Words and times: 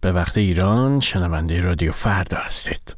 به 0.00 0.12
وقت 0.12 0.38
ایران 0.38 1.00
شنونده 1.00 1.60
رادیو 1.60 1.92
فردا 1.92 2.36
هستید 2.36 2.96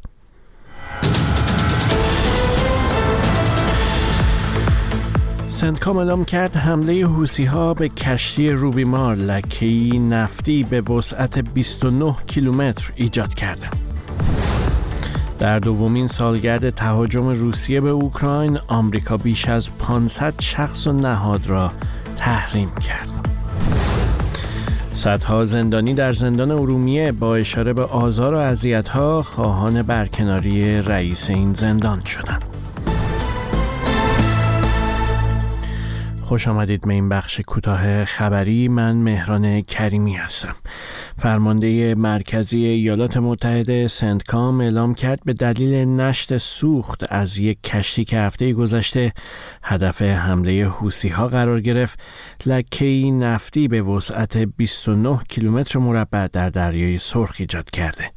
سندکام 5.49 5.97
اعلام 5.97 6.25
کرد 6.25 6.57
حمله 6.57 7.07
حوسی 7.07 7.45
ها 7.45 7.75
به 7.75 7.89
کشتی 7.89 8.51
روبیمار 8.51 9.17
لکهی 9.17 9.99
نفتی 9.99 10.65
به 10.65 10.81
وسعت 10.81 11.39
29 11.39 12.15
کیلومتر 12.27 12.93
ایجاد 12.97 13.35
کرده. 13.35 13.69
در 15.39 15.59
دومین 15.59 16.07
سالگرد 16.07 16.71
تهاجم 16.71 17.29
روسیه 17.29 17.81
به 17.81 17.91
اوکراین 17.91 18.59
آمریکا 18.69 19.17
بیش 19.17 19.49
از 19.49 19.71
500 19.79 20.35
شخص 20.41 20.87
و 20.87 20.93
نهاد 20.93 21.47
را 21.47 21.73
تحریم 22.17 22.71
کرد. 22.75 23.32
صدها 24.93 25.45
زندانی 25.45 25.95
در 25.95 26.13
زندان 26.13 26.51
ارومیه 26.51 27.13
با 27.13 27.37
اشاره 27.37 27.73
به 27.73 27.85
آزار 27.85 28.35
و 28.35 28.37
اذیت‌ها 28.37 29.23
خواهان 29.23 29.83
برکناری 29.83 30.83
رئیس 30.83 31.31
این 31.31 31.53
زندان 31.53 32.05
شدند. 32.05 32.52
خوش 36.33 36.49
آمدید 36.49 36.81
به 36.81 36.93
این 36.95 37.09
بخش 37.09 37.41
کوتاه 37.41 38.05
خبری. 38.05 38.69
من 38.69 38.97
مهران 38.97 39.61
کریمی 39.61 40.15
هستم. 40.15 40.55
فرمانده 41.19 41.95
مرکزی 41.95 42.65
ایالات 42.67 43.17
متحده 43.17 43.89
سنتکام 43.89 44.61
اعلام 44.61 44.95
کرد 44.95 45.21
به 45.25 45.33
دلیل 45.33 45.75
نشت 45.75 46.39
سوخت 46.39 47.05
از 47.09 47.39
یک 47.39 47.63
کشتی 47.63 48.05
که 48.05 48.19
هفته 48.19 48.53
گذشته 48.53 49.13
هدف 49.63 50.03
حمله 50.03 50.69
حوسی 50.69 51.09
ها 51.09 51.29
قرار 51.29 51.61
گرفت 51.61 52.01
لکه 52.47 53.11
نفتی 53.11 53.69
به 53.69 53.83
وسعت 53.83 54.37
29 54.37 55.19
کیلومتر 55.29 55.79
مربع 55.79 56.27
در 56.27 56.49
دریای 56.49 56.99
سرخ 56.99 57.37
ایجاد 57.39 57.71
کرده. 57.71 58.11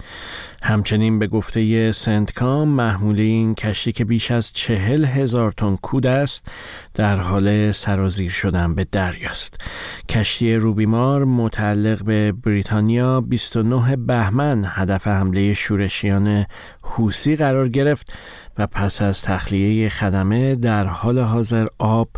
همچنین 0.65 1.19
به 1.19 1.27
گفته 1.27 1.91
سنتکام 1.91 2.67
محموله 2.67 3.23
این 3.23 3.55
کشتی 3.55 3.91
که 3.91 4.05
بیش 4.05 4.31
از 4.31 4.53
چهل 4.53 5.05
هزار 5.05 5.51
تن 5.51 5.75
کود 5.75 6.07
است 6.07 6.51
در 6.93 7.15
حال 7.15 7.71
سرازیر 7.71 8.31
شدن 8.31 8.75
به 8.75 8.87
دریاست. 8.91 9.61
کشتی 10.09 10.55
روبیمار 10.55 11.25
متعلق 11.25 12.03
به 12.03 12.31
بریتانیا 12.31 13.21
29 13.21 13.95
بهمن 13.95 14.65
هدف 14.67 15.07
حمله 15.07 15.53
شورشیان 15.53 16.45
حوسی 16.81 17.35
قرار 17.35 17.69
گرفت. 17.69 18.13
و 18.57 18.67
پس 18.67 19.01
از 19.01 19.21
تخلیه 19.21 19.89
خدمه 19.89 20.55
در 20.55 20.85
حال 20.85 21.19
حاضر 21.19 21.65
آب 21.79 22.09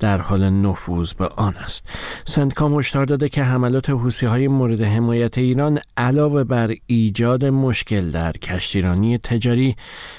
در 0.00 0.20
حال 0.20 0.50
نفوذ 0.50 1.12
به 1.12 1.26
آن 1.26 1.54
است. 1.56 1.90
سندکام 2.24 2.78
هشدار 2.78 3.04
داده 3.04 3.28
که 3.28 3.42
حملات 3.44 3.90
حوسی 3.90 4.26
های 4.26 4.48
مورد 4.48 4.80
حمایت 4.80 5.38
ایران 5.38 5.78
علاوه 5.96 6.44
بر 6.44 6.74
ایجاد 6.86 7.44
مشکل 7.44 8.10
در 8.10 8.32
کشتیرانی 8.32 9.18
تجاری 9.18 9.76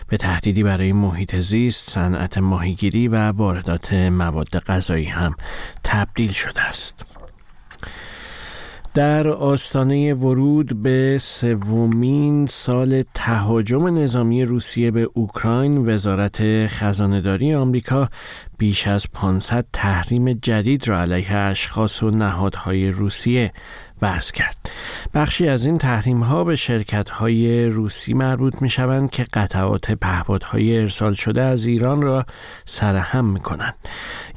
به 0.07 0.17
تهدیدی 0.17 0.63
برای 0.63 0.93
محیط 0.93 1.35
زیست 1.35 1.89
صنعت 1.89 2.37
ماهیگیری 2.37 3.07
و 3.07 3.31
واردات 3.31 3.93
مواد 3.93 4.59
غذایی 4.59 5.05
هم 5.05 5.35
تبدیل 5.83 6.31
شده 6.31 6.61
است. 6.61 7.24
در 8.95 9.27
آستانه 9.27 10.13
ورود 10.13 10.81
به 10.81 11.17
سومین 11.21 12.45
سال 12.45 13.03
تهاجم 13.13 13.87
نظامی 13.97 14.45
روسیه 14.45 14.91
به 14.91 15.07
اوکراین 15.13 15.77
وزارت 15.93 16.67
خزانهداری 16.67 17.53
آمریکا 17.53 18.09
بیش 18.57 18.87
از 18.87 19.07
500 19.13 19.65
تحریم 19.73 20.33
جدید 20.33 20.87
را 20.87 21.01
علیه 21.01 21.35
اشخاص 21.35 22.03
و 22.03 22.09
نهادهای 22.09 22.89
روسیه 22.89 23.51
وضع 24.01 24.33
کرد. 24.33 24.57
بخشی 25.13 25.47
از 25.49 25.65
این 25.65 25.77
تحریم 25.77 26.23
ها 26.23 26.43
به 26.43 26.55
شرکت 26.55 27.09
های 27.09 27.65
روسی 27.65 28.13
مربوط 28.13 28.61
می 28.61 28.69
شوند 28.69 29.09
که 29.09 29.23
قطعات 29.23 29.91
پهپادهای 29.91 30.77
ارسال 30.77 31.13
شده 31.13 31.41
از 31.41 31.65
ایران 31.65 32.01
را 32.01 32.25
سرهم 32.65 33.25
می 33.25 33.39
کنند 33.39 33.75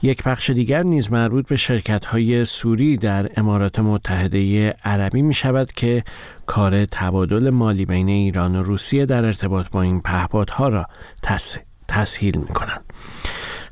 یک 0.02 0.22
بخش 0.22 0.50
دیگر 0.50 0.82
نیز 0.82 1.12
مربوط 1.12 1.48
به 1.48 1.56
شرکت 1.56 2.04
های 2.04 2.44
سوری 2.44 2.96
در 2.96 3.28
امارات 3.36 3.78
متحده 3.78 4.70
عربی 4.84 5.22
می 5.22 5.34
شود 5.34 5.72
که 5.72 6.04
کار 6.46 6.84
تبادل 6.84 7.50
مالی 7.50 7.84
بین 7.84 8.08
ایران 8.08 8.56
و 8.56 8.62
روسیه 8.62 9.06
در 9.06 9.24
ارتباط 9.24 9.68
با 9.70 9.82
این 9.82 10.00
پهپادها 10.00 10.68
را 10.68 10.86
تسهیل 11.88 12.38
می 12.38 12.48
کنند 12.48 12.87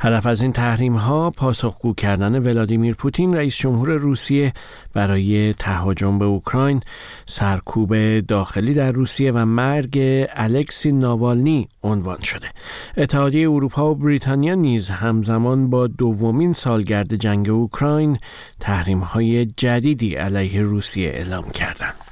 هدف 0.00 0.26
از 0.26 0.42
این 0.42 0.52
تحریم 0.52 0.96
ها 0.96 1.30
پاسخگو 1.30 1.94
کردن 1.94 2.38
ولادیمیر 2.38 2.94
پوتین 2.94 3.36
رئیس 3.36 3.56
جمهور 3.56 3.90
روسیه 3.90 4.52
برای 4.92 5.52
تهاجم 5.52 6.18
به 6.18 6.24
اوکراین 6.24 6.80
سرکوب 7.26 8.20
داخلی 8.20 8.74
در 8.74 8.92
روسیه 8.92 9.32
و 9.32 9.44
مرگ 9.44 9.98
الکسی 10.30 10.92
ناوالنی 10.92 11.68
عنوان 11.82 12.22
شده. 12.22 12.48
اتحادیه 12.96 13.50
اروپا 13.50 13.90
و 13.90 13.94
بریتانیا 13.94 14.54
نیز 14.54 14.90
همزمان 14.90 15.70
با 15.70 15.86
دومین 15.86 16.52
سالگرد 16.52 17.14
جنگ 17.14 17.50
اوکراین 17.50 18.18
تحریم 18.60 19.00
های 19.00 19.46
جدیدی 19.46 20.14
علیه 20.14 20.60
روسیه 20.60 21.08
اعلام 21.08 21.50
کردند. 21.50 22.05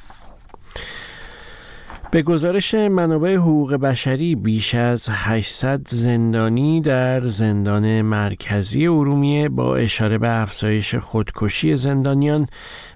به 2.14 2.22
گزارش 2.22 2.74
منابع 2.74 3.34
حقوق 3.34 3.74
بشری 3.74 4.34
بیش 4.34 4.74
از 4.74 5.08
800 5.10 5.80
زندانی 5.88 6.80
در 6.80 7.20
زندان 7.20 8.02
مرکزی 8.02 8.86
ارومیه 8.86 9.48
با 9.48 9.76
اشاره 9.76 10.18
به 10.18 10.30
افزایش 10.30 10.94
خودکشی 10.94 11.76
زندانیان 11.76 12.46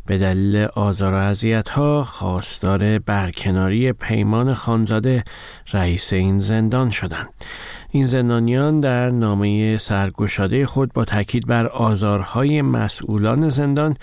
به 0.06 0.18
دلیل 0.18 0.56
آزار 0.74 1.14
و 1.14 1.34
ها 1.70 2.04
خواستار 2.04 2.98
برکناری 2.98 3.92
پیمان 3.92 4.54
خانزاده 4.54 5.24
رئیس 5.72 6.12
این 6.12 6.38
زندان 6.38 6.90
شدند. 6.90 7.28
این 7.90 8.04
زندانیان 8.04 8.80
در 8.80 9.10
نامه 9.10 9.78
سرگشاده 9.78 10.66
خود 10.66 10.92
با 10.92 11.04
تاکید 11.04 11.46
بر 11.46 11.66
آزارهای 11.66 12.62
مسئولان 12.62 13.48
زندان 13.48 13.96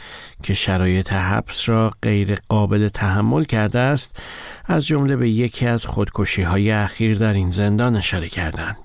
که 0.44 0.54
شرایط 0.54 1.14
حبس 1.14 1.70
را 1.70 1.92
غیر 2.02 2.38
قابل 2.50 2.90
تحمل 2.90 3.44
کرده 3.44 3.80
است 3.80 4.20
از 4.66 4.86
جمله 4.86 5.16
به 5.16 5.30
یکی 5.30 5.68
از 5.68 5.86
خودکشی 5.86 6.42
های 6.42 6.72
اخیر 6.72 7.18
در 7.18 7.34
این 7.34 7.50
زندان 7.50 7.96
اشاره 7.96 8.28
کردند. 8.28 8.85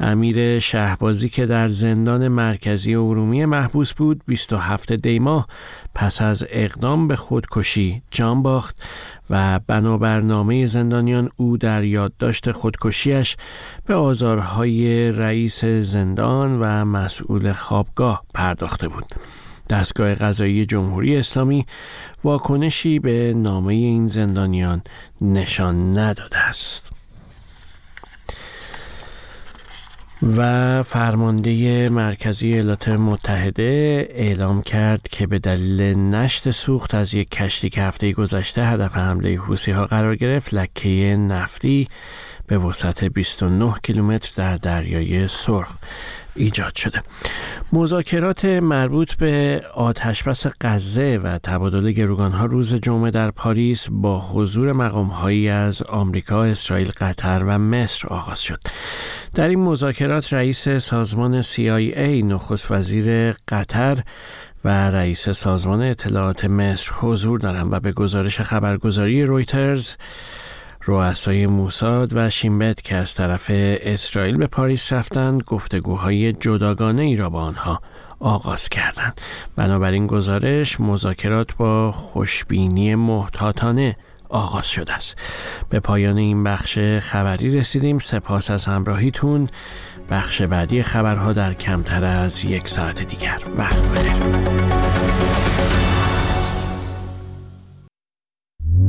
امیر 0.00 0.58
شهبازی 0.58 1.28
که 1.28 1.46
در 1.46 1.68
زندان 1.68 2.28
مرکزی 2.28 2.94
ارومیه 2.94 3.46
محبوس 3.46 3.94
بود 3.94 4.22
27 4.26 4.92
دیما 4.92 5.46
پس 5.94 6.22
از 6.22 6.44
اقدام 6.50 7.08
به 7.08 7.16
خودکشی 7.16 8.02
جان 8.10 8.42
باخت 8.42 8.82
و 9.30 9.60
بنابر 9.66 10.20
نامه 10.20 10.66
زندانیان 10.66 11.30
او 11.36 11.56
در 11.56 11.84
یادداشت 11.84 12.50
خودکشیش 12.50 13.36
به 13.86 13.94
آزارهای 13.94 15.12
رئیس 15.12 15.64
زندان 15.64 16.58
و 16.60 16.84
مسئول 16.84 17.52
خوابگاه 17.52 18.24
پرداخته 18.34 18.88
بود. 18.88 19.04
دستگاه 19.70 20.14
قضایی 20.14 20.66
جمهوری 20.66 21.16
اسلامی 21.16 21.66
واکنشی 22.24 22.98
به 22.98 23.34
نامه 23.36 23.74
این 23.74 24.08
زندانیان 24.08 24.82
نشان 25.20 25.98
نداده 25.98 26.38
است. 26.38 26.91
و 30.22 30.82
فرمانده 30.82 31.88
مرکزی 31.88 32.52
ایالات 32.52 32.88
متحده 32.88 34.08
اعلام 34.10 34.62
کرد 34.62 35.08
که 35.08 35.26
به 35.26 35.38
دلیل 35.38 35.82
نشت 35.94 36.50
سوخت 36.50 36.94
از 36.94 37.14
یک 37.14 37.30
کشتی 37.30 37.70
که 37.70 37.82
هفته 37.82 38.12
گذشته 38.12 38.66
هدف 38.66 38.96
حمله 38.96 39.36
حوسی 39.36 39.70
ها 39.70 39.86
قرار 39.86 40.16
گرفت 40.16 40.54
لکه 40.54 41.16
نفتی 41.16 41.88
به 42.46 42.58
وسعت 42.58 43.04
29 43.04 43.74
کیلومتر 43.82 44.32
در 44.36 44.56
دریای 44.56 45.28
سرخ. 45.28 45.72
ایجاد 46.36 46.74
شده. 46.74 47.02
مذاکرات 47.72 48.44
مربوط 48.44 49.14
به 49.14 49.60
آتشبس 49.74 50.46
غزه 50.60 51.20
و 51.22 51.38
تبادل 51.38 51.92
گروگانها 51.92 52.44
روز 52.44 52.74
جمعه 52.74 53.10
در 53.10 53.30
پاریس 53.30 53.86
با 53.90 54.20
حضور 54.20 54.72
مقامهایی 54.72 55.48
از 55.48 55.82
آمریکا، 55.82 56.44
اسرائیل، 56.44 56.90
قطر 56.96 57.42
و 57.46 57.58
مصر 57.58 58.08
آغاز 58.08 58.42
شد. 58.42 58.60
در 59.34 59.48
این 59.48 59.60
مذاکرات 59.60 60.32
رئیس 60.32 60.68
سازمان 60.68 61.42
CIA 61.42 62.24
نخست 62.24 62.70
وزیر 62.70 63.32
قطر 63.48 63.98
و 64.64 64.90
رئیس 64.90 65.28
سازمان 65.28 65.82
اطلاعات 65.82 66.44
مصر 66.44 66.92
حضور 66.92 67.38
دارند 67.38 67.72
و 67.72 67.80
به 67.80 67.92
گزارش 67.92 68.40
خبرگزاری 68.40 69.24
رویترز 69.24 69.94
رؤسای 70.86 71.46
موساد 71.46 72.16
و 72.16 72.30
شیمبت 72.30 72.82
که 72.82 72.96
از 72.96 73.14
طرف 73.14 73.46
اسرائیل 73.54 74.36
به 74.36 74.46
پاریس 74.46 74.92
رفتند 74.92 75.42
گفتگوهای 75.42 76.32
جداگانه 76.32 77.02
ای 77.02 77.16
را 77.16 77.30
با 77.30 77.42
آنها 77.42 77.80
آغاز 78.20 78.68
کردند. 78.68 79.20
بنابراین 79.56 80.06
گزارش 80.06 80.80
مذاکرات 80.80 81.56
با 81.56 81.92
خوشبینی 81.92 82.94
محتاطانه 82.94 83.96
آغاز 84.28 84.70
شده 84.70 84.92
است. 84.92 85.18
به 85.70 85.80
پایان 85.80 86.18
این 86.18 86.44
بخش 86.44 86.78
خبری 86.78 87.58
رسیدیم. 87.58 87.98
سپاس 87.98 88.50
از 88.50 88.66
همراهیتون. 88.66 89.46
بخش 90.10 90.42
بعدی 90.42 90.82
خبرها 90.82 91.32
در 91.32 91.54
کمتر 91.54 92.04
از 92.04 92.44
یک 92.44 92.68
ساعت 92.68 93.02
دیگر. 93.02 93.38
وقت 93.56 93.82
بخیر 93.82 94.71